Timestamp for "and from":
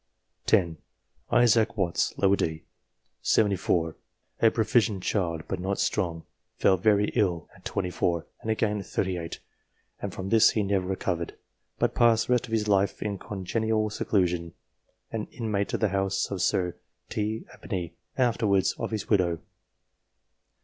10.01-10.29